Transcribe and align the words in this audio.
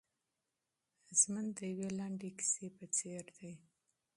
ژوند 1.19 1.49
د 1.57 1.59
یوې 1.71 1.89
لنډې 1.99 2.29
کیسې 2.37 2.67
په 2.77 2.85
څېر 2.95 3.23
دی. 3.37 3.53